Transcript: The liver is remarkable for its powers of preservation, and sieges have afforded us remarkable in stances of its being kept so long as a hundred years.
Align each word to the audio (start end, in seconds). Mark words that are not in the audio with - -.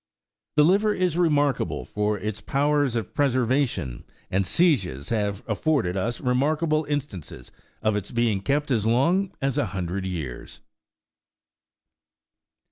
The 0.55 0.63
liver 0.63 0.95
is 0.95 1.15
remarkable 1.15 1.85
for 1.85 2.17
its 2.17 2.41
powers 2.41 2.95
of 2.95 3.13
preservation, 3.13 4.03
and 4.31 4.47
sieges 4.47 5.09
have 5.09 5.43
afforded 5.47 5.95
us 5.95 6.19
remarkable 6.19 6.85
in 6.85 7.01
stances 7.01 7.51
of 7.83 7.95
its 7.95 8.09
being 8.09 8.41
kept 8.41 8.69
so 8.69 8.89
long 8.89 9.31
as 9.43 9.59
a 9.59 9.65
hundred 9.77 10.07
years. 10.07 10.61